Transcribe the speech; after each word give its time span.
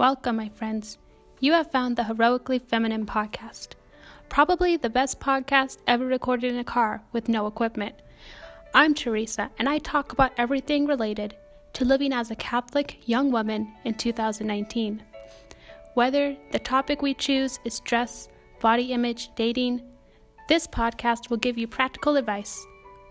Welcome, 0.00 0.36
my 0.36 0.48
friends. 0.48 0.96
You 1.40 1.52
have 1.52 1.70
found 1.70 1.94
the 1.94 2.04
Heroically 2.04 2.58
Feminine 2.58 3.04
podcast. 3.04 3.72
Probably 4.30 4.78
the 4.78 4.88
best 4.88 5.20
podcast 5.20 5.76
ever 5.86 6.06
recorded 6.06 6.54
in 6.54 6.58
a 6.58 6.64
car 6.64 7.02
with 7.12 7.28
no 7.28 7.46
equipment. 7.46 7.96
I'm 8.72 8.94
Teresa, 8.94 9.50
and 9.58 9.68
I 9.68 9.76
talk 9.76 10.12
about 10.12 10.32
everything 10.38 10.86
related 10.86 11.36
to 11.74 11.84
living 11.84 12.14
as 12.14 12.30
a 12.30 12.34
Catholic 12.34 13.06
young 13.06 13.30
woman 13.30 13.74
in 13.84 13.92
2019. 13.92 15.02
Whether 15.92 16.34
the 16.50 16.60
topic 16.60 17.02
we 17.02 17.12
choose 17.12 17.60
is 17.66 17.80
dress, 17.80 18.30
body 18.58 18.94
image, 18.94 19.28
dating, 19.34 19.82
this 20.48 20.66
podcast 20.66 21.28
will 21.28 21.36
give 21.36 21.58
you 21.58 21.68
practical 21.68 22.16
advice 22.16 22.66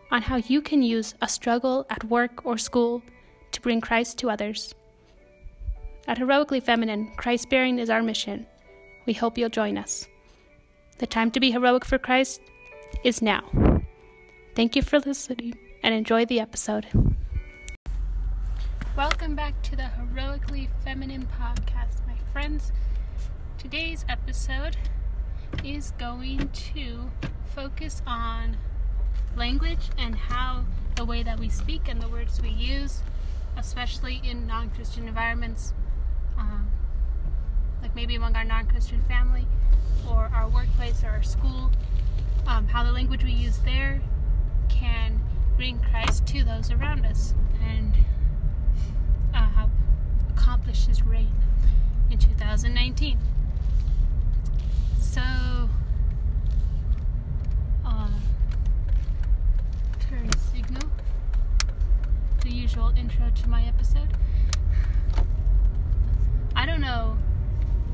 on 0.10 0.24
how 0.24 0.38
you 0.38 0.60
can 0.60 0.82
use 0.82 1.14
a 1.22 1.28
struggle 1.28 1.86
at 1.92 2.04
work 2.06 2.44
or 2.48 2.58
school 2.58 3.04
to 3.52 3.62
bring 3.62 3.80
Christ 3.80 4.18
to 4.18 4.32
others. 4.32 4.74
At 6.10 6.18
Heroically 6.18 6.60
Feminine, 6.60 7.12
Christ 7.18 7.52
bearing 7.52 7.78
is 7.78 7.92
our 7.92 8.02
mission. 8.02 8.48
We 9.06 9.14
hope 9.14 9.38
you'll 9.38 9.50
join 9.50 9.78
us. 9.78 10.08
The 10.98 11.06
time 11.06 11.30
to 11.30 11.40
be 11.40 11.52
heroic 11.52 11.86
for 11.86 12.00
Christ 12.00 12.42
is 13.04 13.22
now. 13.22 13.44
Thank 14.56 14.76
you 14.76 14.82
for 14.82 14.98
listening 14.98 15.56
and 15.84 15.94
enjoy 15.94 16.26
the 16.26 16.40
episode. 16.40 16.88
Welcome 18.98 19.36
back 19.36 19.62
to 19.62 19.76
the 19.76 19.84
Heroically 19.84 20.68
Feminine 20.84 21.28
podcast, 21.40 22.08
my 22.08 22.16
friends. 22.34 22.72
Today's 23.60 24.04
episode 24.10 24.78
is 25.64 25.92
going 26.00 26.50
to 26.74 27.12
focus 27.54 28.02
on 28.08 28.58
language 29.38 29.92
and 29.96 30.16
how 30.16 30.66
the 30.96 31.06
way 31.06 31.22
that 31.22 31.40
we 31.40 31.50
speak 31.50 31.88
and 31.88 32.02
the 32.02 32.10
words 32.10 32.42
we 32.42 32.50
use, 32.50 33.04
especially 33.56 34.20
in 34.24 34.48
non 34.48 34.72
Christian 34.72 35.08
environments, 35.08 35.76
um, 36.40 36.70
like 37.82 37.94
maybe 37.96 38.16
among 38.16 38.36
our 38.36 38.44
non 38.44 38.66
Christian 38.68 39.02
family 39.04 39.46
or 40.10 40.32
our 40.34 40.50
workplace 40.50 41.04
or 41.04 41.10
our 41.10 41.24
school, 41.24 41.72
um, 42.48 42.68
how 42.68 42.84
the 42.84 42.92
language 42.92 43.24
we 43.24 43.32
use 43.32 43.60
there 43.60 44.02
can 44.70 45.20
bring 45.58 45.80
Christ 45.80 46.26
to 46.28 46.44
those 46.44 46.72
around 46.72 47.06
us 47.06 47.34
and 47.62 47.94
uh, 49.36 49.68
accomplish 50.30 50.86
his 50.86 51.04
reign 51.04 51.32
in 52.10 52.18
2019. 52.18 53.18
So, 55.00 55.22
uh, 57.86 58.10
turn 60.00 60.30
signal, 60.52 60.90
the 62.42 62.52
usual 62.52 62.94
intro 62.98 63.30
to 63.30 63.50
my 63.50 63.64
episode. 63.66 64.10
I 66.60 66.66
don't 66.66 66.82
know 66.82 67.18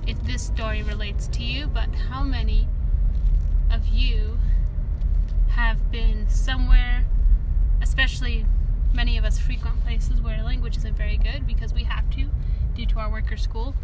if 0.07 0.23
this 0.23 0.41
story 0.41 0.81
relates 0.81 1.27
to 1.27 1.43
you, 1.43 1.67
but 1.67 1.93
how 2.09 2.23
many 2.23 2.67
of 3.71 3.85
you 3.85 4.39
have 5.49 5.91
been 5.91 6.27
somewhere, 6.27 7.05
especially 7.79 8.47
many 8.91 9.19
of 9.19 9.23
us 9.23 9.37
frequent 9.37 9.83
places 9.83 10.19
where 10.19 10.41
language 10.41 10.77
isn't 10.77 10.97
very 10.97 11.15
good 11.15 11.45
because 11.45 11.75
we 11.75 11.83
have 11.83 12.09
to 12.15 12.31
due 12.73 12.87
to 12.87 12.97
our 12.97 13.07
work 13.07 13.31
or 13.31 13.37
school, 13.37 13.75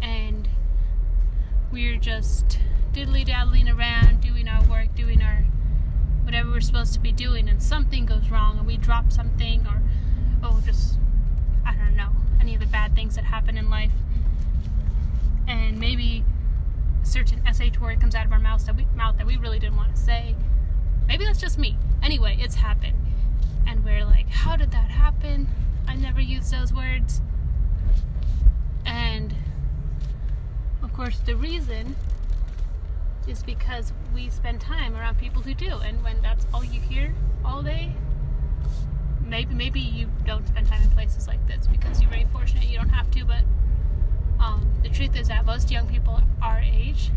and 0.00 0.48
we're 1.72 1.98
just 1.98 2.60
diddly 2.92 3.26
daddling 3.26 3.68
around 3.68 4.20
doing 4.20 4.46
our 4.46 4.62
work, 4.68 4.94
doing 4.94 5.20
our 5.20 5.46
whatever 6.22 6.52
we're 6.52 6.60
supposed 6.60 6.94
to 6.94 7.00
be 7.00 7.10
doing, 7.10 7.48
and 7.48 7.60
something 7.60 8.06
goes 8.06 8.30
wrong, 8.30 8.58
and 8.58 8.68
we 8.68 8.76
drop 8.76 9.10
something, 9.10 9.66
or 9.66 9.82
oh, 10.44 10.62
just 10.64 11.00
I 11.66 11.74
don't 11.74 11.96
know 11.96 12.12
any 12.40 12.54
of 12.54 12.60
the 12.60 12.66
bad 12.66 12.94
things 12.94 13.16
that 13.16 13.24
happen 13.24 13.56
in 13.56 13.70
life. 13.70 13.92
And 15.46 15.78
maybe 15.78 16.24
a 17.02 17.06
certain 17.06 17.40
SH 17.52 17.78
word 17.80 18.00
comes 18.00 18.14
out 18.14 18.26
of 18.26 18.32
our 18.32 18.38
mouth 18.38 18.64
that 18.66 18.76
we 18.76 18.86
mouth 18.94 19.16
that 19.18 19.26
we 19.26 19.36
really 19.36 19.58
didn't 19.58 19.76
want 19.76 19.94
to 19.94 20.00
say. 20.00 20.34
Maybe 21.06 21.24
that's 21.24 21.40
just 21.40 21.58
me. 21.58 21.76
Anyway, 22.02 22.36
it's 22.40 22.56
happened. 22.56 22.96
And 23.66 23.84
we're 23.84 24.04
like, 24.04 24.28
how 24.28 24.56
did 24.56 24.70
that 24.72 24.90
happen? 24.90 25.48
I 25.86 25.94
never 25.94 26.20
used 26.20 26.50
those 26.50 26.72
words. 26.72 27.20
And 28.84 29.34
of 30.82 30.92
course, 30.92 31.20
the 31.20 31.36
reason 31.36 31.96
is 33.26 33.42
because 33.42 33.92
we 34.14 34.30
spend 34.30 34.60
time 34.60 34.94
around 34.96 35.18
people 35.18 35.42
who 35.42 35.54
do. 35.54 35.78
And 35.78 36.02
when 36.02 36.22
that's 36.22 36.46
all 36.54 36.64
you 36.64 36.80
hear 36.80 37.14
all 37.44 37.62
day, 37.62 37.92
maybe 39.26 39.54
maybe 39.54 39.80
you 39.80 40.08
don't 40.24 40.46
spend 40.46 40.66
time 40.68 40.82
in 40.82 40.90
places 40.90 41.26
like 41.26 41.44
this 41.46 41.66
because 41.66 42.00
you're 42.00 42.10
very 42.10 42.26
fortunate 42.32 42.64
you 42.68 42.76
don't 42.76 42.88
have 42.88 43.10
to 43.10 43.24
but 43.24 43.42
um, 44.38 44.68
the 44.82 44.88
truth 44.88 45.16
is 45.16 45.28
that 45.28 45.44
most 45.44 45.70
young 45.70 45.88
people 45.88 46.20
our 46.42 46.60
age 46.60 47.10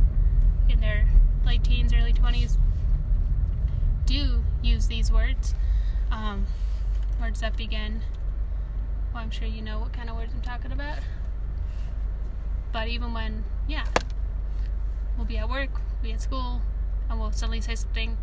in 0.69 0.79
their 0.79 1.07
late 1.45 1.63
teens 1.63 1.93
early 1.93 2.13
20s 2.13 2.57
do 4.05 4.43
use 4.63 4.87
these 4.87 5.11
words. 5.11 5.53
Um, 6.11 6.47
words 7.21 7.41
that 7.41 7.55
begin 7.55 8.01
well 9.13 9.21
i'm 9.21 9.29
sure 9.29 9.47
you 9.47 9.61
know 9.61 9.77
what 9.79 9.93
kind 9.93 10.09
of 10.09 10.15
words 10.15 10.33
i'm 10.33 10.41
talking 10.41 10.71
about. 10.71 10.99
But 12.71 12.87
even 12.87 13.13
when 13.13 13.43
yeah 13.67 13.85
we'll 15.17 15.25
be 15.25 15.37
at 15.37 15.49
work 15.49 15.69
we'll 15.73 16.03
be 16.03 16.11
at 16.13 16.21
school 16.21 16.61
and 17.09 17.19
we'll 17.19 17.31
suddenly 17.31 17.61
say 17.61 17.75
something 17.75 18.17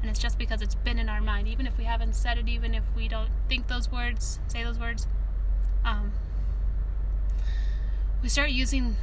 and 0.00 0.10
it's 0.10 0.20
just 0.20 0.38
because 0.38 0.62
it's 0.62 0.74
been 0.76 0.98
in 0.98 1.08
our 1.08 1.20
mind. 1.20 1.48
Even 1.48 1.66
if 1.66 1.76
we 1.76 1.84
haven't 1.84 2.14
said 2.14 2.38
it 2.38 2.48
even 2.48 2.74
if 2.74 2.84
we 2.96 3.08
don't 3.08 3.30
think 3.48 3.68
those 3.68 3.90
words 3.90 4.38
say 4.48 4.62
those 4.62 4.78
words 4.78 5.06
um, 5.84 6.12
we 8.22 8.28
start 8.28 8.50
using 8.50 8.96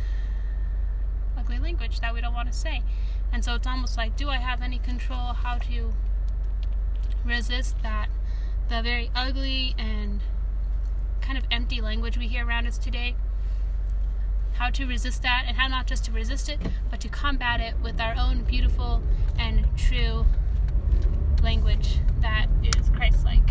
ugly 1.38 1.60
language 1.60 2.00
that 2.00 2.14
we 2.14 2.22
don't 2.22 2.34
want 2.34 2.52
to 2.52 2.58
say. 2.58 2.84
And 3.32 3.44
so 3.44 3.56
it's 3.56 3.68
almost 3.68 3.98
like 3.98 4.16
do 4.16 4.30
i 4.30 4.38
have 4.38 4.62
any 4.62 4.78
control 4.78 5.34
how 5.34 5.58
to 5.58 5.94
resist 7.24 7.76
that 7.82 8.08
the 8.70 8.82
very 8.82 9.12
ugly 9.16 9.76
and 9.78 10.22
kind 11.22 11.38
of 11.38 11.44
empty 11.50 11.82
language 11.82 12.18
we 12.18 12.28
hear 12.28 12.46
around 12.46 12.68
us 12.68 12.78
today? 12.78 13.16
How 14.54 14.70
to 14.70 14.86
resist 14.86 15.22
that 15.24 15.44
and 15.48 15.58
how 15.58 15.68
not 15.68 15.86
just 15.86 16.06
to 16.06 16.12
resist 16.12 16.48
it 16.50 16.60
but 16.90 17.00
to 17.02 17.10
combat 17.10 17.60
it 17.60 17.76
with 17.82 18.00
our 18.00 18.16
own 18.18 18.44
beautiful 18.44 19.02
and 19.38 19.68
true 19.78 20.26
language 21.46 22.00
that 22.22 22.48
is 22.64 22.90
Christ 22.90 23.24
like. 23.24 23.50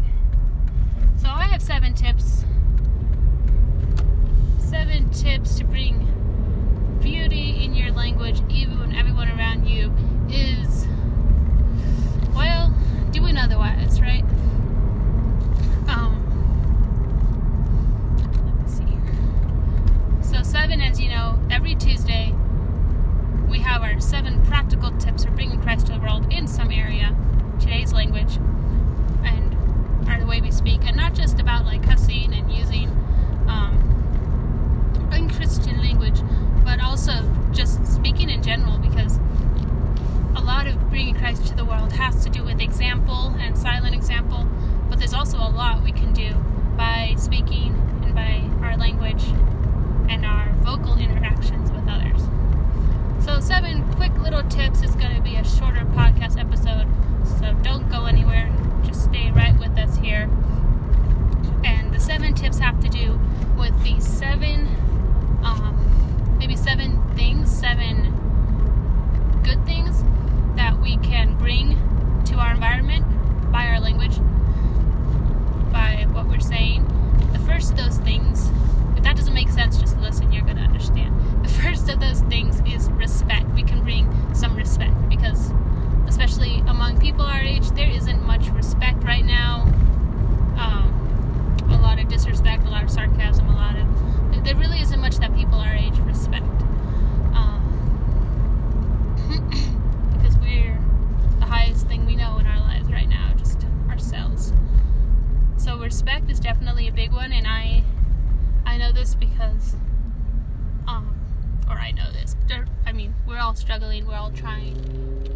So 1.17 1.29
I 1.29 1.45
have 1.45 1.63
seven 1.63 1.95
tips. 1.95 2.45
Seven 4.59 5.09
tips 5.11 5.59
to 5.59 5.65
bring 5.65 6.99
beauty 7.01 7.63
in 7.65 7.73
your 7.73 7.93
language 7.93 8.43
even 8.49 8.81
when 8.81 8.97
everyone 8.97 9.29
around 9.29 9.69
you 9.69 9.93
is, 10.29 10.89
well, 12.35 12.75
doing 13.13 13.37
otherwise, 13.37 14.01
right? 14.01 14.25
Um, 15.87 16.19
let 18.45 18.57
me 18.57 18.73
see. 20.21 20.29
So, 20.29 20.43
seven, 20.43 20.81
as 20.81 21.01
you 21.01 21.11
know, 21.11 21.39
every 21.49 21.77
Tuesday 21.77 22.35
we 23.49 23.61
have 23.61 23.83
our 23.83 24.01
seven 24.01 24.45
practical 24.47 24.91
tips 24.99 25.25
for 25.25 25.31
bringing 25.31 25.63
Christ 25.63 25.87
to 25.87 25.93
the 25.93 26.01
world 26.01 26.33
in 26.33 26.49
some 26.49 26.73
area 26.73 27.17
today's 27.65 27.93
language 27.93 28.37
and 29.25 29.55
or 30.09 30.21
the 30.21 30.27
way 30.27 30.41
we 30.41 30.51
speak, 30.51 30.85
and 30.85 30.97
not 30.97 31.15
just 31.15 31.41
about 31.41 31.65
like 31.65 31.83
cussing 31.83 32.35
and 32.35 32.53
using 32.53 32.89
um, 33.49 35.09
unchristian 35.11 35.79
language, 35.79 36.21
but 36.63 36.79
also 36.81 37.13
just 37.53 37.87
speaking 37.87 38.29
in 38.29 38.43
general, 38.43 38.79
because 38.79 39.19
a 40.37 40.43
lot 40.43 40.67
of 40.67 40.91
bringing 40.91 41.15
Christ 41.15 41.47
to 41.47 41.55
the 41.55 41.65
world 41.65 41.93
has 41.93 42.23
to 42.25 42.31
do 42.31 42.45
with 42.45 42.61
example 42.61 43.35
and 43.39 43.57
silent 43.57 43.95
example, 43.95 44.47
but 44.91 44.99
there's 44.99 45.15
also 45.15 45.39
a 45.39 45.49
lot 45.49 45.83
we 45.83 45.93
can 45.93 46.13
do 46.13 46.35
by 46.77 47.15
speaking 47.17 47.75
and 48.05 48.15
by 48.15 48.43
our 48.67 48.77
language 48.77 49.25
and 50.11 50.27
our 50.27 50.53
vocal 50.57 50.99
interactions 50.99 51.71
with 51.71 51.89
others. 51.89 52.21
So, 53.25 53.41
seven 53.41 53.91
quick 53.95 54.13
little 54.19 54.43
tips 54.51 54.83
is 54.83 54.95
going 54.97 55.17
to 55.17 55.23
be 55.23 55.37
a 55.37 55.45
shorter 55.45 55.87
podcast 55.87 56.39
episode 56.39 56.87
so 57.25 57.55
don't 57.63 57.91
go 57.91 58.05
anywhere. 58.05 58.51
Just 58.85 59.05
stay 59.05 59.31
right 59.31 59.59
with 59.59 59.77
us 59.79 59.97
here. 59.97 60.31
And 61.65 61.93
the 62.55 62.59
seven 62.59 62.59
tips 62.59 62.59
have 62.59 62.81
to 62.81 62.89
do 62.89 63.21
with 63.57 63.83
the 63.83 64.01
seven, 64.01 64.67
um, 65.45 66.37
maybe 66.39 66.57
seven 66.57 67.01
things, 67.15 67.51
seven 67.51 68.13
good 69.43 69.65
things 69.65 70.05
that 70.57 70.79
we 70.81 70.97
can 70.99 71.37
bring 71.37 72.23
to 72.25 72.35
our 72.37 72.53
environment 72.53 73.05
by 73.53 73.67
our 73.67 73.81
language, 73.81 74.17
by 75.73 76.07
what 76.13 76.27
we're 76.27 76.41
saying. 76.41 76.85
The 77.33 77.39
first 77.41 77.73
of 77.73 77.77
those 77.77 77.99
things, 77.99 78.51
if 78.97 79.03
that 79.05 79.17
doesn't 79.17 79.35
make 79.35 79.49
sense, 79.49 79.79
just 79.79 79.99
listen, 79.99 80.33
you're 80.33 80.45
going 80.45 80.57
to 80.57 80.63
understand. 80.63 81.45
The 81.45 81.49
first 81.49 81.89
of 81.89 82.01
those 82.01 82.21
things 82.23 82.61
is 82.67 82.91
respect. 82.91 83.49
We 83.51 83.63
can 83.63 83.83
bring 83.83 84.35
some 84.35 84.57
respect 84.57 84.95
because 85.09 85.53
especially 86.07 86.61
among 86.67 87.01
people 87.01 87.25
our 87.25 87.41
age, 87.41 87.71
there 87.71 87.91
isn't 87.91 88.23
much 88.25 88.49
respect 88.49 89.03
right 89.05 89.25
now. 89.25 89.63
Um, 90.57 90.95
a 91.71 91.79
lot 91.79 91.99
of 91.99 92.09
disrespect, 92.09 92.65
a 92.65 92.71
lot 92.71 92.85
of 92.85 92.91
sarcasm, 92.91 93.49
a 93.49 93.55
lot 93.55 93.77
of 93.77 93.85
there 94.45 94.57
really 94.57 94.81
isn't 94.81 95.01
much 95.01 95.17
that 95.19 95.35
people 95.35 95.59
our 95.59 95.75
age 95.75 95.99
respect. 96.01 96.45
Um, 97.35 97.61
because 100.13 100.37
we're 100.39 100.79
the 101.39 101.47
highest 101.47 101.87
thing 101.87 102.05
we 102.07 102.15
know 102.17 102.39
in 102.39 102.47
our 102.47 102.61
lives 102.61 102.91
right 102.91 103.09
now, 103.09 103.33
just 103.39 103.65
ourselves. 103.89 104.53
So 105.57 105.79
respect 105.79 106.31
is 106.31 106.41
definitely 106.41 106.89
a 106.89 106.93
big 106.93 107.13
one, 107.13 107.33
and 107.33 107.47
I 107.47 107.85
I 108.67 108.77
know 108.77 108.93
this 108.93 109.15
because 109.15 109.77
um, 110.87 111.15
or 111.69 111.77
I 111.77 111.93
know 111.93 112.13
this. 112.13 112.37
I 112.87 112.93
mean, 112.93 113.15
we're 113.27 113.39
all 113.39 113.55
struggling, 113.55 114.07
we're 114.07 114.17
all 114.17 114.31
trying 114.31 114.77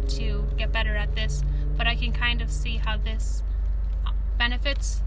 to 0.09 0.45
get 0.57 0.71
better 0.71 0.95
at 0.95 1.15
this, 1.15 1.43
but 1.77 1.87
I 1.87 1.95
can 1.95 2.11
kind 2.11 2.41
of 2.41 2.51
see 2.51 2.77
how 2.77 2.97
this 2.97 3.41
benefits 4.37 5.01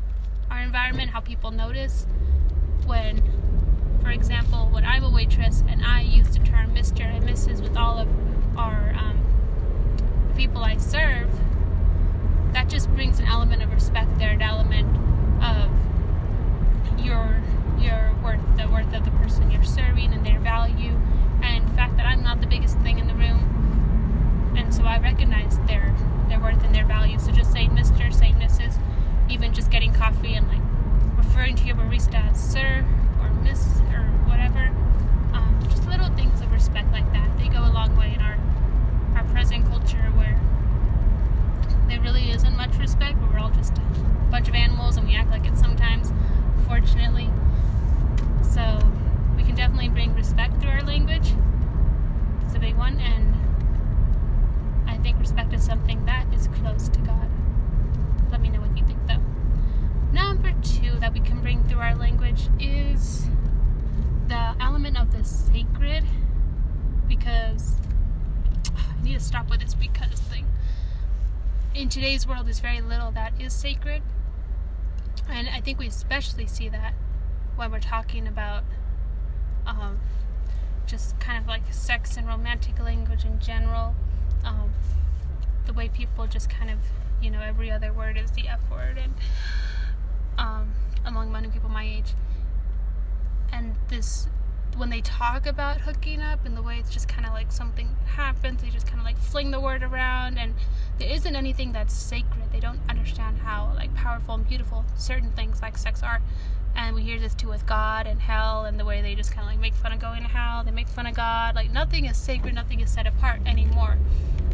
our 0.50 0.60
environment, 0.92 1.10
how 1.10 1.20
people 1.20 1.50
notice 1.50 2.06
when, 2.84 3.22
for 4.02 4.10
example, 4.10 4.68
when 4.70 4.84
I'm 4.84 5.04
a 5.04 5.10
waitress 5.10 5.64
and 5.66 5.82
I 5.84 6.02
use 6.02 6.28
the 6.28 6.40
term 6.40 6.74
Mr. 6.74 7.00
and 7.00 7.24
Mrs. 7.24 7.62
with 7.62 7.76
all 7.78 7.98
of 7.98 8.08
our 8.58 8.92
um, 8.94 9.18
people 10.36 10.62
I 10.62 10.76
serve, 10.76 11.30
that 12.52 12.68
just 12.68 12.90
brings 12.90 13.18
an 13.20 13.26
element 13.26 13.62
of 13.62 13.72
respect 13.72 14.18
there, 14.18 14.32
an 14.32 14.42
element 14.42 14.86
of 15.42 15.70
your 17.02 17.40
your 17.80 18.14
worth, 18.22 18.40
the 18.58 18.68
worth 18.68 18.92
of 18.94 19.04
the 19.04 19.10
person 19.12 19.50
you're 19.50 19.64
serving 19.64 20.12
and 20.12 20.26
their 20.26 20.38
value, 20.40 21.00
and 21.42 21.66
the 21.66 21.72
fact 21.72 21.96
that 21.96 22.04
I'm 22.04 22.22
not 22.22 22.42
the 22.42 22.46
biggest 22.46 22.78
thing 22.80 22.98
in 22.98 23.06
the 23.06 23.14
room, 23.14 24.54
and 24.56 24.74
so 24.74 24.84
I 24.84 24.98
recognize 24.98 25.58
their 25.66 25.94
their 26.28 26.38
worth 26.38 26.62
and 26.62 26.74
their 26.74 26.84
value. 26.86 27.18
So 27.18 27.32
just 27.32 27.50
saying 27.50 27.70
Mr., 27.70 28.12
saying 28.12 28.34
Mrs., 28.34 28.78
even 29.30 29.54
just 29.54 29.70
getting 29.70 29.94
coffee 29.94 30.34
and 30.34 30.46
like 30.48 30.61
referring 31.32 31.56
to 31.56 31.64
your 31.64 31.74
barista 31.74 32.30
as 32.30 32.52
sir 32.52 32.84
or 33.22 33.30
miss 33.42 33.80
or 33.90 34.04
whatever. 34.28 34.68
Um, 35.32 35.58
just 35.62 35.86
little 35.88 36.10
things 36.14 36.42
of 36.42 36.52
respect 36.52 36.92
like 36.92 37.10
that. 37.14 37.38
They 37.38 37.48
go 37.48 37.60
a 37.60 37.72
long 37.72 37.96
way 37.96 38.12
in 38.14 38.20
our 38.20 38.36
our 39.16 39.24
present 39.32 39.64
culture 39.66 40.12
where 40.14 40.38
there 41.88 42.02
really 42.02 42.30
isn't 42.30 42.54
much 42.54 42.76
respect, 42.76 43.18
but 43.18 43.32
we're 43.32 43.38
all 43.38 43.48
just 43.48 43.78
a 43.78 43.80
bunch 44.30 44.46
of 44.46 44.54
animals 44.54 44.98
and 44.98 45.08
we 45.08 45.14
act 45.14 45.30
like 45.30 45.46
it 45.46 45.56
sometimes, 45.56 46.12
fortunately. 46.68 47.30
So 48.42 48.78
we 49.34 49.42
can 49.42 49.54
definitely 49.54 49.88
bring 49.88 50.14
respect 50.14 50.60
through 50.60 50.72
our 50.72 50.82
language. 50.82 51.32
It's 52.44 52.54
a 52.54 52.58
big 52.58 52.76
one, 52.76 53.00
and 53.00 53.34
I 54.86 54.98
think 54.98 55.18
respect 55.18 55.54
is 55.54 55.64
something 55.64 56.04
that 56.04 56.26
is 56.34 56.48
close 56.48 56.90
to 56.90 57.00
God. 57.00 57.30
Let 58.30 58.42
me 58.42 58.50
know 58.50 58.60
what 58.60 58.76
you 58.76 58.84
think, 58.84 58.98
though. 59.08 59.22
Two 60.62 60.98
that 61.00 61.12
we 61.12 61.20
can 61.20 61.40
bring 61.40 61.62
through 61.64 61.80
our 61.80 61.94
language 61.94 62.48
is 62.60 63.26
the 64.28 64.54
element 64.60 64.96
of 64.96 65.12
the 65.12 65.24
sacred, 65.24 66.04
because 67.08 67.76
I 68.76 69.02
need 69.02 69.14
to 69.14 69.20
stop 69.20 69.50
with 69.50 69.60
this 69.60 69.74
because 69.74 70.20
thing. 70.20 70.46
In 71.74 71.88
today's 71.88 72.26
world, 72.26 72.46
there's 72.46 72.60
very 72.60 72.80
little 72.80 73.10
that 73.12 73.40
is 73.40 73.52
sacred, 73.52 74.02
and 75.28 75.48
I 75.48 75.60
think 75.60 75.78
we 75.78 75.88
especially 75.88 76.46
see 76.46 76.68
that 76.68 76.94
when 77.56 77.70
we're 77.70 77.80
talking 77.80 78.26
about 78.26 78.64
um, 79.66 80.00
just 80.86 81.18
kind 81.18 81.38
of 81.42 81.46
like 81.46 81.62
sex 81.72 82.16
and 82.16 82.26
romantic 82.26 82.78
language 82.78 83.24
in 83.24 83.40
general. 83.40 83.94
Um, 84.44 84.72
the 85.66 85.72
way 85.72 85.88
people 85.88 86.26
just 86.26 86.50
kind 86.50 86.70
of, 86.70 86.78
you 87.20 87.30
know, 87.30 87.40
every 87.40 87.70
other 87.70 87.92
word 87.92 88.16
is 88.16 88.30
the 88.32 88.48
F 88.48 88.60
word, 88.70 88.98
and 88.98 89.14
um, 90.38 90.72
among 91.04 91.32
many 91.32 91.48
people 91.48 91.68
my 91.68 91.84
age. 91.84 92.14
And 93.52 93.74
this, 93.88 94.28
when 94.76 94.90
they 94.90 95.02
talk 95.02 95.46
about 95.46 95.82
hooking 95.82 96.20
up 96.20 96.46
and 96.46 96.56
the 96.56 96.62
way 96.62 96.78
it's 96.78 96.90
just 96.90 97.08
kind 97.08 97.26
of 97.26 97.32
like 97.32 97.52
something 97.52 97.88
happens, 98.06 98.62
they 98.62 98.70
just 98.70 98.86
kind 98.86 98.98
of 98.98 99.04
like 99.04 99.18
fling 99.18 99.50
the 99.50 99.60
word 99.60 99.82
around, 99.82 100.38
and 100.38 100.54
there 100.98 101.10
isn't 101.10 101.36
anything 101.36 101.72
that's 101.72 101.94
sacred. 101.94 102.50
They 102.52 102.60
don't 102.60 102.80
understand 102.88 103.38
how 103.38 103.72
like 103.74 103.94
powerful 103.94 104.34
and 104.34 104.48
beautiful 104.48 104.84
certain 104.96 105.30
things 105.30 105.60
like 105.60 105.76
sex 105.76 106.02
are. 106.02 106.22
And 106.74 106.94
we 106.94 107.02
hear 107.02 107.20
this 107.20 107.34
too 107.34 107.48
with 107.48 107.66
God 107.66 108.06
and 108.06 108.20
hell 108.20 108.64
and 108.64 108.80
the 108.80 108.84
way 108.84 109.02
they 109.02 109.14
just 109.14 109.30
kind 109.30 109.46
of 109.46 109.52
like 109.52 109.60
make 109.60 109.74
fun 109.74 109.92
of 109.92 109.98
going 109.98 110.22
to 110.22 110.28
hell. 110.28 110.64
They 110.64 110.70
make 110.70 110.88
fun 110.88 111.06
of 111.06 111.14
God. 111.14 111.54
Like 111.54 111.70
nothing 111.70 112.06
is 112.06 112.16
sacred, 112.16 112.54
nothing 112.54 112.80
is 112.80 112.90
set 112.90 113.06
apart 113.06 113.40
anymore. 113.44 113.98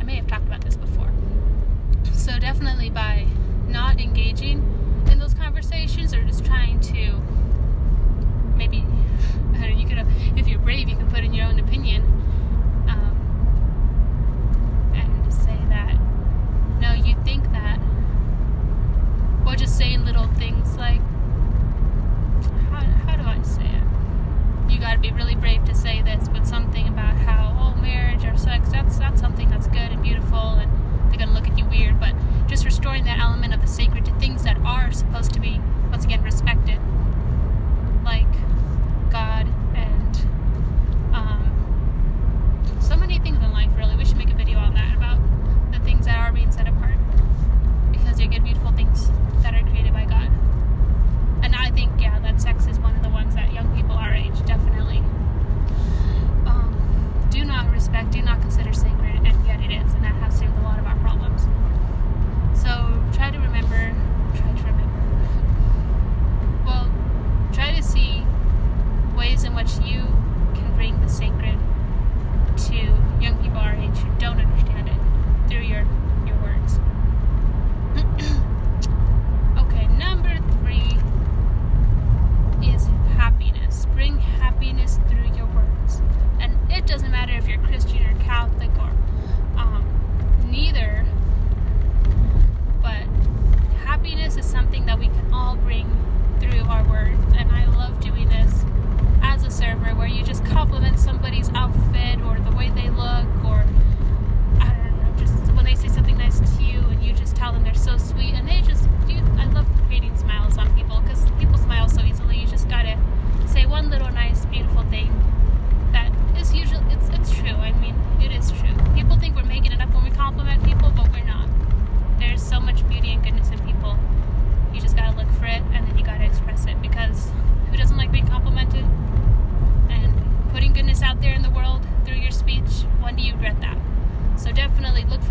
I 0.01 0.05
may 0.05 0.17
have 0.17 0.27
talked 0.27 0.47
about 0.47 0.63
this 0.63 0.77
before. 0.77 1.13
So 2.13 2.39
definitely 2.39 2.91
by 2.91 3.27
not 3.69 4.01
engaging 4.01 4.78
conversations 5.59 6.15
or 6.15 6.23
just 6.23 6.45
trying 6.45 6.79
to 6.79 7.21
maybe 8.57 8.85
I 9.57 9.63
don't 9.63 9.71
know, 9.73 9.81
you 9.81 9.89
could 9.89 9.99
if 10.39 10.47
you're 10.47 10.61
brave, 10.61 10.89
you 10.89 10.95
can 10.95 11.11
put 11.11 11.25
in 11.25 11.35
your 11.35 11.47
own 11.47 11.59
opinion 11.59 12.03
um, 12.89 13.17
and 14.95 15.35
say 15.35 15.59
that 15.69 15.99
no, 16.81 16.93
you 16.93 17.17
think 17.25 17.43
that, 17.51 17.81
or 19.45 19.57
just 19.57 19.77
saying 19.77 20.05
little 20.05 20.29
things 20.35 20.77
like 20.77 21.01
how, 22.71 22.85
how 23.07 23.17
do 23.17 23.25
I 23.25 23.43
say 23.43 23.65
it? 23.67 24.71
You 24.71 24.79
got 24.79 24.93
to 24.93 25.01
be 25.01 25.11
really 25.11 25.35
brave 25.35 25.65
to 25.65 25.75
say 25.75 26.03
this, 26.03 26.29
but 26.29 26.47
something 26.47 26.87
about 26.87 27.17
how 27.17 27.57
oh 27.59 27.81
marriage 27.81 28.25
or 28.25 28.37
sex 28.37 28.71
that's 28.71 28.97
that's 28.99 29.21
something 29.21 29.51
that's 29.51 29.67
good 29.67 29.91
and 29.91 30.05
beautiful, 30.05 30.39
and 30.39 30.71
they're 31.11 31.19
gonna 31.19 31.33
look 31.33 31.49
at 31.49 31.59
you 31.59 31.65
weird. 31.65 31.99
But 31.99 32.15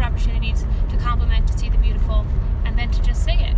opportunities 0.08 0.66
to 0.90 0.98
compliment, 0.98 1.46
to 1.48 1.58
see 1.58 1.70
the 1.70 1.78
beautiful, 1.78 2.26
and 2.64 2.80
then 2.80 2.90
to 2.92 3.02
just 3.02 3.24
say 3.26 3.34
it. 3.34 3.56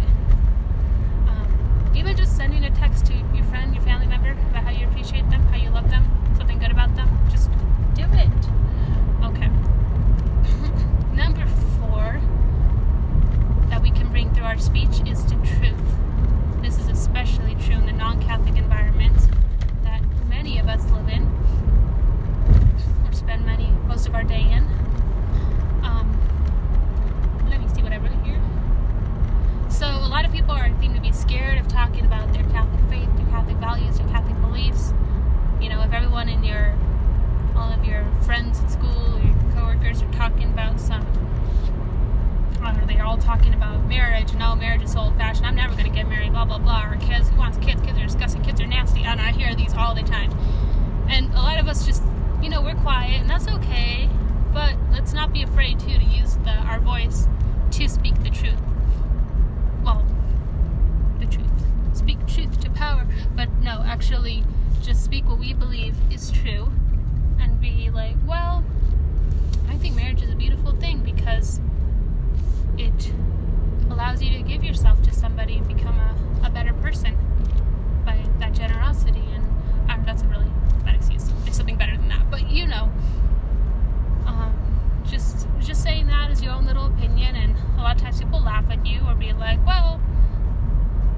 Um, 1.27 1.91
even 1.95 2.17
just 2.17 2.35
sending 2.35 2.65
a 2.65 2.71
text 2.71 3.05
to 3.05 3.13
your 3.35 3.43
friend, 3.45 3.75
your 3.75 3.83
family 3.83 4.07
member 4.07 4.31
about 4.49 4.63
how 4.63 4.71
you 4.71 4.87
appreciate 4.87 5.29
them, 5.29 5.43
how 5.43 5.57
you 5.57 5.69
love 5.69 5.89
them, 5.91 6.05
something 6.37 6.57
good 6.57 6.71
about 6.71 6.95
them, 6.95 7.07
just 7.29 7.51
do 7.93 8.03
it. 8.03 8.49
Okay. 9.23 9.49
Number 11.15 11.45
four 11.77 12.19
that 13.69 13.81
we 13.81 13.91
can 13.91 14.09
bring 14.09 14.33
through 14.33 14.45
our 14.45 14.57
speech 14.57 15.01
is 15.07 15.23
the 15.25 15.35
truth. 15.35 15.97
This 16.63 16.79
is 16.79 16.87
especially 16.87 17.55
true 17.55 17.75
in 17.75 17.85
the 17.85 17.93
non 17.93 18.21
Catholic 18.23 18.57
environment 18.57 19.17
that 19.83 20.01
many 20.27 20.57
of 20.57 20.67
us 20.67 20.83
live 20.89 21.09
in 21.09 21.27
or 23.05 23.13
spend 23.13 23.45
many 23.45 23.69
most 23.87 24.07
of 24.07 24.15
our 24.15 24.23
day 24.23 24.41
in. 24.41 24.78
So 29.79 29.87
a 29.87 30.11
lot 30.11 30.25
of 30.25 30.33
people 30.33 30.51
are 30.51 30.69
thinking 30.81 30.98
true 66.41 66.69
and 67.39 67.59
be 67.59 67.89
like, 67.89 68.15
well, 68.25 68.63
I 69.69 69.75
think 69.77 69.95
marriage 69.95 70.21
is 70.21 70.29
a 70.31 70.35
beautiful 70.35 70.71
thing 70.73 70.99
because 70.99 71.59
it 72.77 73.11
allows 73.89 74.21
you 74.21 74.31
to 74.37 74.43
give 74.43 74.63
yourself 74.63 75.01
to 75.03 75.13
somebody 75.13 75.57
and 75.57 75.67
become 75.67 75.97
a, 75.99 76.47
a 76.47 76.49
better 76.49 76.73
person 76.73 77.17
by 78.05 78.23
that 78.39 78.53
generosity. 78.53 79.23
And 79.33 79.45
um, 79.89 80.03
that's 80.05 80.21
a 80.21 80.27
really 80.27 80.49
bad 80.85 80.95
excuse. 80.95 81.25
There's 81.43 81.57
something 81.57 81.77
better 81.77 81.97
than 81.97 82.07
that. 82.09 82.29
But 82.31 82.49
you 82.49 82.67
know, 82.67 82.89
um, 84.25 85.03
just 85.05 85.47
just 85.59 85.83
saying 85.83 86.07
that 86.07 86.31
is 86.31 86.41
your 86.41 86.53
own 86.53 86.65
little 86.65 86.85
opinion, 86.85 87.35
and 87.35 87.55
a 87.77 87.81
lot 87.81 87.95
of 87.95 88.01
times 88.01 88.19
people 88.19 88.41
laugh 88.41 88.69
at 88.69 88.85
you 88.85 89.01
or 89.05 89.15
be 89.15 89.33
like, 89.33 89.65
well, 89.65 89.99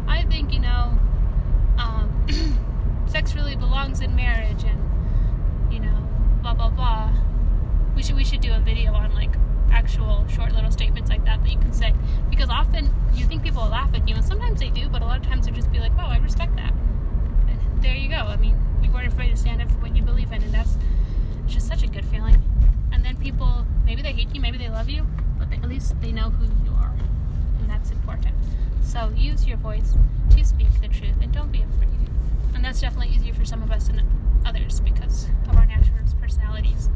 I 0.08 0.24
think 0.24 0.52
you 0.54 0.60
know, 0.60 0.98
um, 1.78 2.26
sex 3.08 3.36
really 3.36 3.56
belongs 3.56 4.02
in 4.02 4.16
marriage, 4.16 4.64
and 4.64 4.91
blah 6.42 6.54
blah 6.54 6.70
blah. 6.70 7.14
We 7.96 8.04
should 8.04 8.16
we 8.16 8.24
should 8.24 8.42
do 8.42 8.54
a 8.54 8.60
video 8.60 8.94
on 8.94 9.14
like 9.14 9.34
actual 9.72 10.26
short 10.28 10.54
little 10.54 10.72
statements 10.72 11.10
like 11.10 11.24
that 11.26 11.44
that 11.44 11.52
you 11.52 11.60
can 11.60 11.72
say. 11.72 11.94
Because 12.30 12.50
often 12.50 12.94
you 13.14 13.26
think 13.26 13.44
people 13.44 13.62
will 13.62 13.70
laugh 13.70 13.94
at 13.94 14.08
you 14.08 14.16
and 14.16 14.26
sometimes 14.26 14.60
they 14.60 14.70
do 14.70 14.90
but 14.90 15.02
a 15.02 15.06
lot 15.06 15.20
of 15.20 15.26
times 15.26 15.46
they'll 15.46 15.56
just 15.56 15.72
be 15.72 15.80
like 15.80 15.96
wow 15.98 16.08
i 16.10 16.18
respect 16.18 16.56
that. 16.56 16.74
And 17.48 17.84
there 17.84 17.96
you 17.96 18.10
go. 18.10 18.16
I 18.16 18.38
mean 18.38 18.58
we 18.82 18.90
weren't 18.90 19.08
afraid 19.08 19.30
to 19.30 19.38
stand 19.38 19.62
up 19.62 19.70
for 19.70 19.78
what 19.78 19.96
you 19.96 20.02
believe 20.02 20.32
in 20.32 20.42
and 20.42 20.54
that's 20.54 20.78
just 21.48 21.68
such 21.68 21.84
a 21.84 21.88
good 21.88 22.06
feeling. 22.06 22.42
And 22.92 23.06
then 23.06 23.18
people 23.18 23.66
maybe 23.86 24.02
they 24.02 24.14
hate 24.14 24.34
you 24.34 24.42
maybe 24.42 24.58
they 24.58 24.70
love 24.70 24.90
you 24.90 25.06
but 25.38 25.50
they, 25.50 25.58
at 25.58 25.70
least 25.70 26.00
they 26.02 26.12
know 26.12 26.30
who 26.30 26.46
you 26.66 26.76
are 26.78 26.94
and 27.60 27.70
that's 27.70 27.92
important. 27.92 28.36
So 28.84 29.10
use 29.16 29.46
your 29.46 29.58
voice 29.58 29.94
to 30.32 30.44
speak 30.44 30.68
the 30.82 30.88
truth 30.88 31.16
and 31.22 31.32
don't 31.32 31.52
be 31.52 31.62
afraid. 31.62 31.90
And 32.56 32.66
that's 32.66 32.82
definitely 32.82 33.16
easier 33.16 33.34
for 33.34 33.46
some 33.46 33.64
of 33.64 33.72
us 33.72 33.88
than 33.88 34.02
others 34.46 34.80
because 34.80 35.28
of 35.48 35.56
our 35.56 35.66
natural 35.66 36.01
personalities 36.32 36.90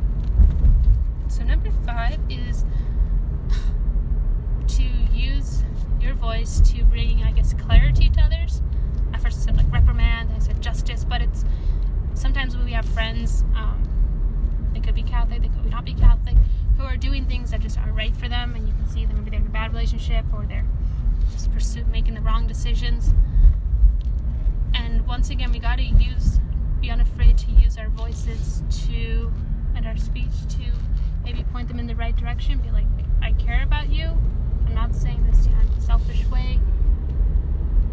so, 1.36 1.44
number 1.44 1.70
five 1.86 2.20
is 2.30 2.64
to 4.68 4.84
use 5.12 5.64
your 6.00 6.14
voice 6.14 6.62
to 6.72 6.84
bring, 6.86 7.24
I 7.24 7.32
guess, 7.32 7.54
clarity 7.54 8.10
to 8.12 8.22
others. 8.22 8.62
At 9.14 9.22
first, 9.22 9.40
I 9.40 9.42
said 9.42 9.58
like 9.58 9.70
reprimand, 9.72 10.30
I 10.34 10.40
said 10.40 10.62
justice, 10.62 11.04
but 11.04 11.22
it's 11.22 11.44
sometimes 12.14 12.56
when 12.56 12.64
we 12.64 12.72
have 12.72 12.86
friends, 12.86 13.44
um, 13.56 14.70
they 14.74 14.80
could 14.80 14.96
be 14.96 15.04
Catholic, 15.04 15.42
they 15.42 15.50
could 15.50 15.70
not 15.70 15.84
be 15.84 15.94
Catholic, 15.94 16.38
who 16.78 16.84
are 16.84 16.96
doing 16.96 17.26
things 17.26 17.52
that 17.52 17.60
just 17.60 17.78
aren't 17.78 17.96
right 17.96 18.16
for 18.16 18.30
them, 18.30 18.56
and 18.56 18.68
you 18.68 18.74
can 18.74 18.88
see 18.88 19.06
them 19.06 19.18
maybe 19.18 19.32
they're 19.32 19.42
in 19.42 19.48
a 19.48 19.50
bad 19.50 19.74
relationship 19.74 20.26
or 20.34 20.46
they're 20.46 20.66
just 21.34 21.52
pursue, 21.52 21.84
making 21.92 22.14
the 22.14 22.22
wrong 22.22 22.48
decisions. 22.48 23.14
And 24.74 25.06
once 25.06 25.30
again, 25.30 25.52
we 25.52 25.60
got 25.60 25.80
to 25.80 25.84
use, 25.84 26.40
be 26.86 26.92
unafraid 26.92 27.36
to 27.36 27.50
use 27.52 27.80
our 27.80 27.90
voices 27.90 28.62
to, 28.70 29.32
and 29.76 29.88
our 29.88 29.98
speech 29.98 30.30
to 30.48 30.72
maybe 31.24 31.44
point 31.46 31.68
them 31.68 31.80
in 31.80 31.88
the 31.88 31.96
right 31.96 32.16
direction. 32.16 32.60
Be 32.60 32.70
like, 32.70 32.86
I 33.24 33.32
care 33.34 33.64
about 33.64 33.90
you. 33.90 34.06
I'm 34.68 34.76
not 34.76 34.94
saying 34.94 35.26
this 35.26 35.48
in 35.48 35.54
a 35.54 35.82
selfish 35.82 36.24
way, 36.28 36.60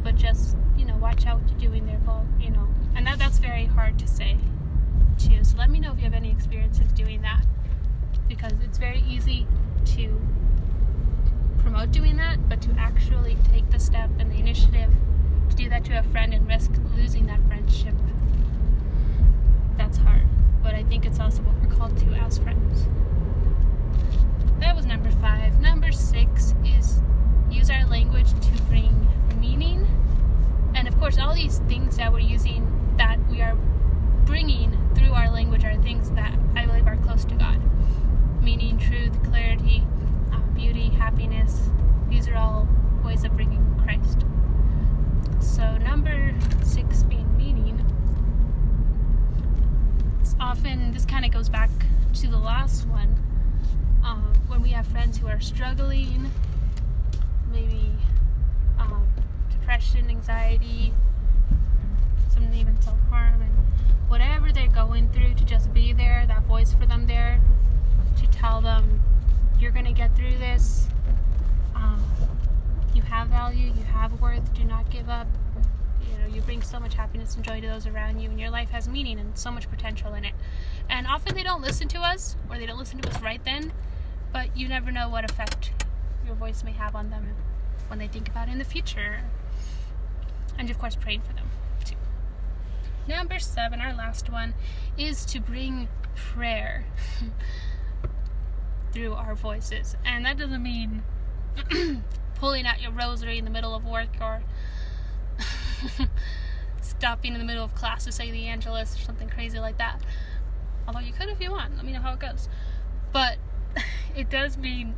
but 0.02 0.14
just 0.14 0.58
you 0.76 0.84
know, 0.84 0.96
watch 0.96 1.24
out 1.24 1.40
what 1.40 1.50
you're 1.52 1.70
doing 1.70 1.86
there, 1.86 2.00
Paul. 2.04 2.26
You 2.38 2.50
know, 2.50 2.68
and 2.94 3.06
that 3.06 3.18
that's 3.18 3.38
very 3.38 3.64
hard 3.64 3.98
to 3.98 4.06
say 4.06 4.36
too. 5.18 5.42
So 5.42 5.56
let 5.56 5.70
me 5.70 5.80
know 5.80 5.92
if 5.92 5.98
you 5.98 6.04
have 6.04 6.12
any 6.12 6.30
experiences 6.30 6.92
doing 6.92 7.22
that, 7.22 7.46
because 8.28 8.52
it's 8.62 8.76
very 8.76 9.02
easy 9.08 9.46
to 9.86 10.20
promote 11.60 11.92
doing 11.92 12.16
that, 12.18 12.46
but 12.46 12.60
to 12.60 12.70
actually 12.78 13.38
take 13.50 13.70
the 13.70 13.78
step 13.78 14.10
and 14.18 14.30
the 14.30 14.36
initiative 14.36 14.92
to 15.48 15.56
do 15.56 15.70
that 15.70 15.82
to 15.86 15.98
a 15.98 16.02
friend 16.02 16.34
and 16.34 16.46
risk 16.46 16.72
losing 16.94 17.24
that 17.26 17.40
friendship, 17.46 17.94
But 20.62 20.74
I 20.74 20.82
think 20.84 21.06
it's 21.06 21.18
also 21.18 21.42
what 21.42 21.54
we're 21.60 21.76
called 21.76 21.96
to 21.98 22.06
as 22.14 22.38
friends. 22.38 22.86
That 24.60 24.76
was 24.76 24.86
number 24.86 25.10
five. 25.10 25.60
Number 25.60 25.90
six 25.92 26.54
is 26.64 27.00
use 27.50 27.68
our 27.68 27.84
language 27.86 28.30
to 28.30 28.62
bring 28.68 29.08
meaning. 29.40 29.86
And 30.74 30.88
of 30.88 30.98
course, 30.98 31.18
all 31.18 31.34
these 31.34 31.58
things 31.68 31.96
that 31.96 32.12
we're 32.12 32.20
using, 32.20 32.94
that 32.96 33.18
we 33.28 33.42
are 33.42 33.56
bringing 34.24 34.78
through 34.94 35.12
our 35.12 35.30
language, 35.30 35.64
are 35.64 35.76
things 35.82 36.10
that 36.12 36.38
I 36.56 36.66
believe 36.66 36.86
are 36.86 36.96
close 36.96 37.24
to 37.26 37.34
God. 37.34 37.60
Meaning, 38.42 38.78
truth, 38.78 39.22
clarity, 39.24 39.84
uh, 40.32 40.38
beauty, 40.54 40.88
happiness. 40.88 41.70
These 42.08 42.28
are 42.28 42.36
all 42.36 42.68
ways 43.04 43.24
of 43.24 43.34
bringing 43.34 43.64
Christ. 43.82 44.24
So, 45.40 45.76
number 45.78 46.34
six 46.62 47.02
being 47.02 47.36
meaning. 47.36 47.84
It's 50.20 50.31
often, 50.42 50.92
this 50.92 51.06
kind 51.06 51.24
of 51.24 51.30
goes 51.30 51.48
back 51.48 51.70
to 52.14 52.26
the 52.26 52.36
last 52.36 52.84
one 52.88 53.16
um, 54.04 54.34
when 54.48 54.60
we 54.60 54.70
have 54.70 54.84
friends 54.88 55.16
who 55.16 55.28
are 55.28 55.40
struggling, 55.40 56.28
maybe 57.52 57.92
um, 58.76 59.06
depression, 59.50 60.10
anxiety, 60.10 60.92
some 62.28 62.52
even 62.52 62.80
self 62.82 62.98
harm, 63.08 63.40
and 63.40 63.52
whatever 64.08 64.52
they're 64.52 64.66
going 64.66 65.08
through, 65.10 65.32
to 65.34 65.44
just 65.44 65.72
be 65.72 65.92
there, 65.92 66.24
that 66.26 66.42
voice 66.42 66.74
for 66.74 66.86
them 66.86 67.06
there, 67.06 67.40
to 68.20 68.26
tell 68.26 68.60
them, 68.60 69.00
you're 69.60 69.70
going 69.70 69.84
to 69.84 69.92
get 69.92 70.14
through 70.16 70.36
this. 70.38 70.88
Um, 71.76 72.04
you 72.94 73.02
have 73.02 73.28
value, 73.28 73.68
you 73.68 73.84
have 73.84 74.20
worth, 74.20 74.52
do 74.54 74.64
not 74.64 74.90
give 74.90 75.08
up. 75.08 75.28
You 76.22 76.28
know, 76.28 76.34
you 76.36 76.42
bring 76.42 76.62
so 76.62 76.78
much 76.78 76.94
happiness 76.94 77.34
and 77.34 77.44
joy 77.44 77.60
to 77.60 77.66
those 77.66 77.86
around 77.86 78.20
you, 78.20 78.30
and 78.30 78.38
your 78.38 78.50
life 78.50 78.70
has 78.70 78.88
meaning 78.88 79.18
and 79.18 79.36
so 79.36 79.50
much 79.50 79.68
potential 79.68 80.14
in 80.14 80.24
it. 80.24 80.34
And 80.88 81.06
often 81.06 81.34
they 81.34 81.42
don't 81.42 81.62
listen 81.62 81.88
to 81.88 81.98
us, 81.98 82.36
or 82.48 82.58
they 82.58 82.66
don't 82.66 82.78
listen 82.78 83.00
to 83.00 83.08
us 83.08 83.20
right 83.20 83.44
then, 83.44 83.72
but 84.32 84.56
you 84.56 84.68
never 84.68 84.92
know 84.92 85.08
what 85.08 85.28
effect 85.28 85.72
your 86.24 86.36
voice 86.36 86.62
may 86.62 86.72
have 86.72 86.94
on 86.94 87.10
them 87.10 87.34
when 87.88 87.98
they 87.98 88.06
think 88.06 88.28
about 88.28 88.48
it 88.48 88.52
in 88.52 88.58
the 88.58 88.64
future. 88.64 89.22
And 90.56 90.70
of 90.70 90.78
course, 90.78 90.94
praying 90.94 91.22
for 91.22 91.32
them 91.32 91.50
too. 91.84 91.96
Number 93.08 93.40
seven, 93.40 93.80
our 93.80 93.92
last 93.92 94.30
one, 94.30 94.54
is 94.96 95.24
to 95.26 95.40
bring 95.40 95.88
prayer 96.14 96.84
through 98.92 99.14
our 99.14 99.34
voices. 99.34 99.96
And 100.04 100.24
that 100.24 100.38
doesn't 100.38 100.62
mean 100.62 101.02
pulling 102.36 102.64
out 102.64 102.80
your 102.80 102.92
rosary 102.92 103.38
in 103.38 103.44
the 103.44 103.50
middle 103.50 103.74
of 103.74 103.84
work 103.84 104.10
or 104.20 104.42
stopping 106.80 107.32
in 107.32 107.38
the 107.38 107.44
middle 107.44 107.64
of 107.64 107.74
class 107.74 108.04
to 108.04 108.12
say 108.12 108.30
the 108.30 108.46
Angelus 108.46 108.96
or 108.96 109.00
something 109.00 109.28
crazy 109.28 109.58
like 109.58 109.78
that. 109.78 110.00
Although 110.86 111.00
you 111.00 111.12
could 111.12 111.28
if 111.28 111.40
you 111.40 111.50
want. 111.50 111.76
Let 111.76 111.84
me 111.84 111.92
know 111.92 112.00
how 112.00 112.14
it 112.14 112.20
goes. 112.20 112.48
But 113.12 113.38
it 114.16 114.30
does 114.30 114.56
mean 114.56 114.94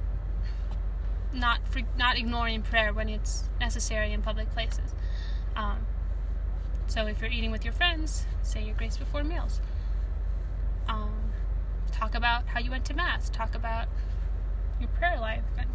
not 1.33 1.61
not 1.97 2.17
ignoring 2.17 2.63
prayer 2.63 2.93
when 2.93 3.09
it's 3.09 3.49
necessary 3.61 4.13
in 4.13 4.23
public 4.23 4.51
places. 4.51 4.95
Um, 5.57 5.87
so 6.87 7.07
if 7.07 7.21
you're 7.21 7.31
eating 7.31 7.51
with 7.51 7.65
your 7.65 7.73
friends, 7.73 8.27
say 8.43 8.65
your 8.65 8.75
grace 8.75 8.97
before 8.97 9.25
meals. 9.25 9.61
Um, 10.89 11.33
talk 11.93 12.15
about 12.15 12.47
how 12.49 12.61
you 12.61 12.71
went 12.71 12.85
to 12.87 12.95
mass. 12.95 13.31
Talk 13.31 13.55
about 13.55 13.89
your 14.81 14.89
prayer 14.89 15.19
life 15.19 15.45
and 15.59 15.71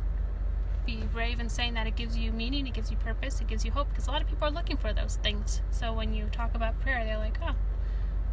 be 0.86 1.04
brave 1.14 1.40
in 1.40 1.50
saying 1.50 1.74
that 1.76 1.88
it 1.88 1.96
gives 1.96 2.18
you 2.18 2.32
meaning, 2.32 2.68
it 2.68 2.74
gives 2.74 2.92
you 2.92 2.98
purpose, 2.98 3.42
it 3.42 3.48
gives 3.48 3.66
you 3.66 3.72
hope 3.72 3.90
because 3.90 4.08
a 4.08 4.12
lot 4.12 4.22
of 4.22 4.28
people 4.28 4.48
are 4.48 4.52
looking 4.52 4.78
for 4.78 4.94
those 4.94 5.18
things. 5.18 5.62
So 5.72 5.94
when 5.94 6.14
you 6.14 6.28
talk 6.32 6.56
about 6.56 6.80
prayer, 6.82 7.04
they're 7.06 7.18
like, 7.18 7.38
oh, 7.44 7.56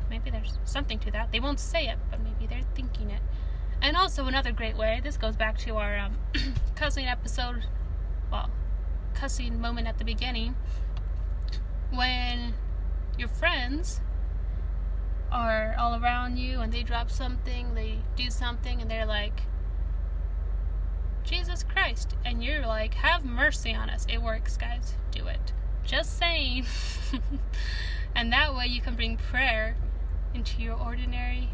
maybe 0.09 0.31
there's 0.31 0.59
something 0.65 0.99
to 1.01 1.11
that. 1.13 1.33
They 1.33 1.41
won't 1.41 1.61
say 1.61 1.87
it, 1.87 1.99
but 2.11 2.21
maybe 2.23 2.47
they're 2.47 2.69
thinking 2.75 3.11
it. 3.11 3.21
And 3.83 3.97
also 3.97 4.27
another 4.27 4.53
great 4.53 4.77
way, 4.77 5.01
this 5.03 5.17
goes 5.17 5.37
back 5.37 5.59
to 5.59 5.77
our 5.77 5.99
um, 5.99 6.17
cussing 6.77 7.07
episode, 7.07 7.65
well, 8.31 8.51
cussing 9.15 9.61
moment 9.61 9.87
at 9.87 9.99
the 9.99 10.05
beginning, 10.05 10.57
when 11.93 12.55
your 13.19 13.29
friends 13.29 14.01
are 15.31 15.75
all 15.79 16.01
around 16.01 16.39
you 16.39 16.61
and 16.61 16.73
they 16.73 16.83
drop 16.83 17.11
something, 17.11 17.75
they 17.75 17.99
do 18.17 18.31
something, 18.31 18.81
and 18.81 18.91
they're 18.91 19.07
like, 19.07 19.43
Jesus 21.27 21.65
Christ. 21.65 22.15
And 22.25 22.43
you're 22.43 22.67
like, 22.67 22.95
have 22.95 23.25
mercy 23.25 23.75
on 23.75 23.91
us. 23.91 24.07
It 24.09 24.23
works, 24.23 24.57
guys. 24.57 24.95
Do 25.11 25.27
it. 25.27 25.53
Just 25.85 26.17
saying. 26.19 26.67
and 28.15 28.33
that 28.33 28.55
way 28.55 28.67
you 28.67 28.81
can 28.81 28.95
bring 28.95 29.17
prayer 29.17 29.77
into 30.33 30.63
your 30.63 30.79
ordinary 30.79 31.51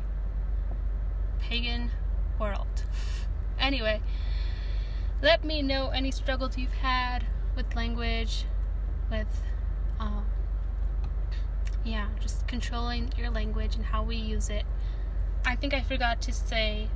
pagan 1.41 1.91
world. 2.39 2.85
Anyway, 3.59 4.01
let 5.23 5.45
me 5.45 5.63
know 5.63 5.91
any 5.91 6.11
struggles 6.11 6.59
you've 6.59 6.73
had 6.73 7.25
with 7.55 7.77
language, 7.77 8.45
with, 9.09 9.29
um, 10.01 10.25
yeah, 11.85 12.09
just 12.19 12.49
controlling 12.49 13.13
your 13.17 13.31
language 13.31 13.77
and 13.77 13.85
how 13.85 14.03
we 14.03 14.17
use 14.17 14.51
it. 14.51 14.65
I 15.45 15.55
think 15.55 15.75
I 15.75 15.81
forgot 15.81 16.21
to 16.23 16.33
say 16.33 16.89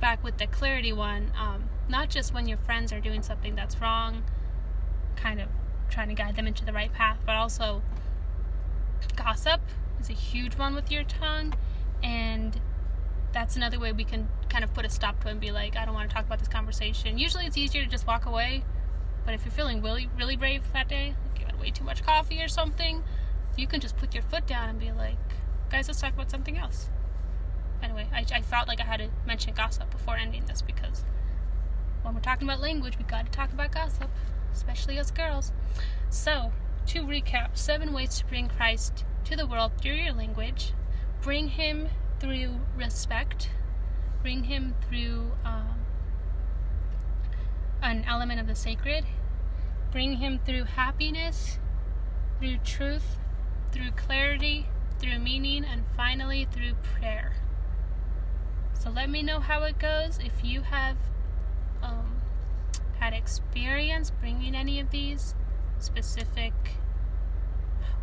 back 0.00 0.22
with 0.24 0.38
the 0.38 0.46
clarity 0.46 0.92
one, 0.92 1.32
um, 1.38 1.68
not 1.88 2.08
just 2.08 2.32
when 2.32 2.48
your 2.48 2.58
friends 2.58 2.92
are 2.92 3.00
doing 3.00 3.22
something 3.22 3.54
that's 3.54 3.80
wrong, 3.80 4.24
kind 5.16 5.40
of 5.40 5.48
trying 5.90 6.08
to 6.08 6.14
guide 6.14 6.36
them 6.36 6.46
into 6.46 6.64
the 6.64 6.72
right 6.72 6.92
path, 6.92 7.18
but 7.26 7.36
also 7.36 7.82
gossip 9.16 9.60
is 10.00 10.08
a 10.08 10.14
huge 10.14 10.56
one 10.56 10.74
with 10.74 10.90
your 10.90 11.04
tongue 11.04 11.54
and 12.02 12.60
that's 13.32 13.56
another 13.56 13.78
way 13.78 13.92
we 13.92 14.04
can 14.04 14.28
kind 14.48 14.64
of 14.64 14.72
put 14.74 14.84
a 14.84 14.88
stop 14.88 15.20
to 15.20 15.28
it 15.28 15.32
and 15.32 15.40
be 15.40 15.50
like, 15.50 15.76
I 15.76 15.84
don't 15.84 15.94
want 15.94 16.08
to 16.10 16.14
talk 16.14 16.26
about 16.26 16.38
this 16.38 16.48
conversation. 16.48 17.18
Usually 17.18 17.46
it's 17.46 17.56
easier 17.56 17.84
to 17.84 17.88
just 17.88 18.06
walk 18.06 18.26
away, 18.26 18.64
but 19.24 19.34
if 19.34 19.44
you're 19.44 19.52
feeling 19.52 19.82
really, 19.82 20.08
really 20.18 20.36
brave 20.36 20.62
that 20.72 20.88
day, 20.88 21.14
like 21.28 21.40
you 21.40 21.46
had 21.46 21.60
way 21.60 21.70
too 21.70 21.84
much 21.84 22.02
coffee 22.02 22.42
or 22.42 22.48
something, 22.48 23.04
you 23.56 23.66
can 23.66 23.80
just 23.80 23.96
put 23.96 24.14
your 24.14 24.22
foot 24.24 24.46
down 24.46 24.68
and 24.68 24.80
be 24.80 24.90
like, 24.90 25.16
guys, 25.70 25.86
let's 25.86 26.00
talk 26.00 26.14
about 26.14 26.30
something 26.30 26.58
else. 26.58 26.88
Anyway, 27.82 28.06
I, 28.12 28.24
I 28.32 28.42
felt 28.42 28.68
like 28.68 28.80
I 28.80 28.84
had 28.84 28.98
to 28.98 29.08
mention 29.26 29.54
gossip 29.54 29.90
before 29.90 30.16
ending 30.16 30.44
this 30.46 30.62
because 30.62 31.04
when 32.02 32.14
we're 32.14 32.20
talking 32.20 32.48
about 32.48 32.60
language, 32.60 32.98
we 32.98 33.04
got 33.04 33.26
to 33.26 33.32
talk 33.32 33.52
about 33.52 33.72
gossip, 33.72 34.10
especially 34.52 34.98
us 34.98 35.10
girls. 35.10 35.52
So, 36.08 36.52
to 36.86 37.02
recap, 37.02 37.56
seven 37.56 37.92
ways 37.92 38.18
to 38.18 38.26
bring 38.26 38.48
Christ 38.48 39.04
to 39.24 39.36
the 39.36 39.46
world 39.46 39.72
through 39.80 39.94
your 39.94 40.12
language. 40.12 40.72
Bring 41.22 41.48
him 41.48 41.88
through 42.18 42.60
respect. 42.76 43.50
Bring 44.22 44.44
him 44.44 44.74
through 44.88 45.32
um, 45.44 45.80
an 47.82 48.04
element 48.06 48.40
of 48.40 48.46
the 48.46 48.54
sacred. 48.54 49.04
Bring 49.92 50.16
him 50.16 50.40
through 50.44 50.64
happiness, 50.64 51.58
through 52.38 52.58
truth, 52.58 53.18
through 53.72 53.90
clarity, 53.92 54.66
through 54.98 55.18
meaning, 55.18 55.64
and 55.64 55.84
finally 55.96 56.46
through 56.50 56.74
prayer. 56.74 57.34
So 58.80 58.88
let 58.88 59.10
me 59.10 59.22
know 59.22 59.40
how 59.40 59.62
it 59.64 59.78
goes. 59.78 60.18
If 60.24 60.42
you 60.42 60.62
have 60.62 60.96
um, 61.82 62.22
had 62.98 63.12
experience 63.12 64.10
bringing 64.10 64.54
any 64.54 64.80
of 64.80 64.90
these 64.90 65.34
specific, 65.78 66.54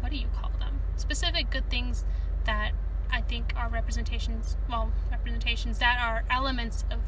what 0.01 0.11
do 0.11 0.17
you 0.17 0.27
call 0.39 0.51
them? 0.59 0.81
Specific 0.95 1.49
good 1.49 1.67
things 1.71 2.05
that 2.45 2.73
I 3.11 3.21
think 3.21 3.53
are 3.55 3.69
representations, 3.69 4.55
well, 4.69 4.91
representations 5.09 5.79
that 5.79 5.97
are 5.99 6.23
elements 6.29 6.85
of 6.91 6.99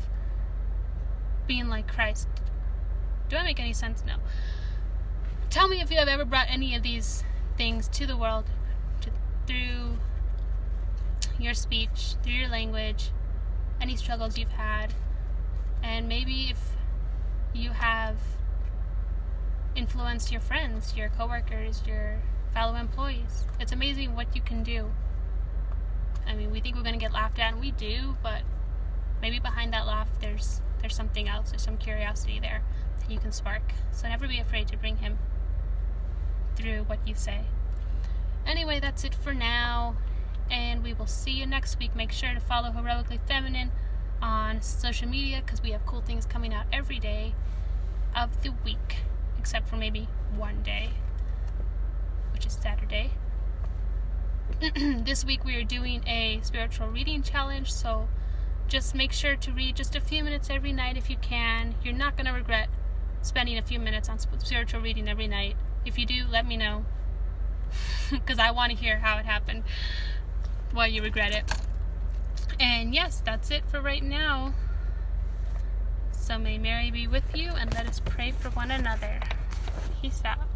being 1.45 1.69
like 1.69 1.87
Christ. 1.87 2.27
Do 3.29 3.35
I 3.35 3.43
make 3.43 3.59
any 3.59 3.73
sense? 3.73 4.03
No. 4.03 4.15
Tell 5.51 5.67
me 5.67 5.79
if 5.79 5.91
you 5.91 5.97
have 5.97 6.07
ever 6.07 6.25
brought 6.25 6.47
any 6.49 6.73
of 6.73 6.81
these 6.81 7.23
things 7.55 7.87
to 7.89 8.07
the 8.07 8.17
world 8.17 8.45
to, 9.01 9.11
through 9.45 9.99
your 11.39 11.53
speech, 11.53 12.15
through 12.23 12.33
your 12.33 12.49
language, 12.49 13.11
any 13.89 13.97
struggles 13.97 14.37
you've 14.37 14.49
had, 14.49 14.93
and 15.81 16.07
maybe 16.07 16.49
if 16.51 16.59
you 17.55 17.71
have 17.71 18.17
influenced 19.75 20.31
your 20.31 20.41
friends, 20.41 20.95
your 20.95 21.09
coworkers, 21.09 21.81
your 21.87 22.19
fellow 22.53 22.75
employees. 22.75 23.47
It's 23.59 23.71
amazing 23.71 24.15
what 24.15 24.35
you 24.35 24.43
can 24.43 24.61
do. 24.61 24.91
I 26.27 26.35
mean, 26.35 26.51
we 26.51 26.59
think 26.59 26.75
we're 26.75 26.83
going 26.83 26.99
to 26.99 27.03
get 27.03 27.13
laughed 27.13 27.39
at, 27.39 27.53
and 27.53 27.59
we 27.59 27.71
do, 27.71 28.15
but 28.21 28.43
maybe 29.23 29.39
behind 29.39 29.73
that 29.73 29.87
laugh, 29.87 30.09
there's 30.21 30.61
there's 30.81 30.95
something 30.95 31.27
else. 31.27 31.49
There's 31.49 31.63
some 31.63 31.77
curiosity 31.77 32.39
there 32.39 32.61
that 32.99 33.09
you 33.09 33.17
can 33.17 33.31
spark. 33.31 33.63
So 33.91 34.07
never 34.07 34.27
be 34.27 34.37
afraid 34.37 34.67
to 34.67 34.77
bring 34.77 34.97
him 34.97 35.17
through 36.55 36.83
what 36.83 37.07
you 37.07 37.15
say. 37.15 37.41
Anyway, 38.45 38.79
that's 38.79 39.03
it 39.03 39.15
for 39.15 39.33
now, 39.33 39.97
and 40.49 40.83
we 40.83 40.93
will 40.93 41.07
see 41.07 41.31
you 41.31 41.45
next 41.45 41.79
week. 41.79 41.95
Make 41.95 42.11
sure 42.11 42.33
to 42.33 42.39
follow 42.39 42.71
Heroically 42.71 43.19
Feminine 43.27 43.71
on 44.21 44.61
social 44.61 45.07
media 45.07 45.41
because 45.45 45.61
we 45.61 45.71
have 45.71 45.85
cool 45.85 46.01
things 46.01 46.25
coming 46.25 46.53
out 46.53 46.65
every 46.71 46.99
day 46.99 47.33
of 48.15 48.43
the 48.43 48.51
week, 48.63 48.97
except 49.37 49.67
for 49.67 49.77
maybe 49.77 50.07
one 50.35 50.61
day, 50.63 50.89
which 52.33 52.45
is 52.45 52.53
Saturday. 52.53 53.11
this 54.75 55.23
week 55.23 55.45
we 55.45 55.55
are 55.55 55.63
doing 55.63 56.03
a 56.07 56.39
spiritual 56.41 56.87
reading 56.87 57.21
challenge, 57.21 57.71
so 57.71 58.07
just 58.67 58.93
make 58.93 59.11
sure 59.11 59.35
to 59.35 59.51
read 59.51 59.75
just 59.75 59.95
a 59.95 60.01
few 60.01 60.23
minutes 60.23 60.49
every 60.49 60.73
night 60.73 60.97
if 60.97 61.09
you 61.09 61.17
can. 61.17 61.75
You're 61.83 61.93
not 61.93 62.15
going 62.15 62.25
to 62.25 62.33
regret 62.33 62.69
spending 63.21 63.57
a 63.57 63.61
few 63.61 63.79
minutes 63.79 64.09
on 64.09 64.19
spiritual 64.19 64.81
reading 64.81 65.07
every 65.07 65.27
night. 65.27 65.55
If 65.85 65.97
you 65.97 66.05
do, 66.05 66.25
let 66.29 66.45
me 66.45 66.57
know 66.57 66.85
because 68.11 68.39
I 68.39 68.51
want 68.51 68.71
to 68.71 68.77
hear 68.77 68.99
how 68.99 69.17
it 69.17 69.25
happened, 69.25 69.63
why 70.73 70.87
you 70.87 71.01
regret 71.01 71.33
it. 71.33 71.45
And 72.59 72.93
yes, 72.93 73.21
that's 73.23 73.51
it 73.51 73.63
for 73.69 73.81
right 73.81 74.03
now. 74.03 74.53
So 76.11 76.37
may 76.37 76.57
Mary 76.57 76.91
be 76.91 77.07
with 77.07 77.35
you 77.35 77.51
and 77.51 77.73
let 77.73 77.87
us 77.87 78.01
pray 78.03 78.31
for 78.31 78.49
one 78.49 78.71
another. 78.71 79.19
Peace 80.01 80.21
out. 80.25 80.48